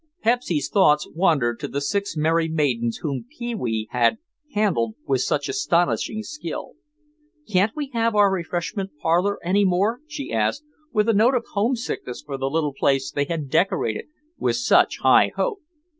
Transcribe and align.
Pepsy's 0.23 0.67
thoughts 0.67 1.07
wandered 1.13 1.59
to 1.59 1.67
the 1.67 1.79
six 1.79 2.17
merry 2.17 2.49
maidens 2.49 3.01
whom 3.03 3.23
Pee 3.37 3.53
wee 3.53 3.87
had 3.91 4.17
"handled" 4.55 4.95
with 5.05 5.21
such 5.21 5.47
astounding 5.47 6.23
skill. 6.23 6.73
"Can't 7.47 7.75
we 7.75 7.91
have 7.93 8.15
our 8.15 8.31
refreshment 8.31 8.93
parlor 8.99 9.37
any 9.45 9.63
more?" 9.63 9.99
she 10.07 10.33
asked, 10.33 10.63
with 10.91 11.07
a 11.07 11.13
note 11.13 11.35
of 11.35 11.45
homesickness 11.51 12.23
for 12.23 12.35
the 12.35 12.49
little 12.49 12.73
place 12.73 13.11
they 13.11 13.25
had 13.25 13.47
decorated 13.47 14.05
with 14.39 14.55
such 14.55 15.01
high 15.01 15.33
hope. 15.35 15.61